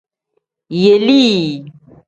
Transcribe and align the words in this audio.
Yelii. 0.83 1.39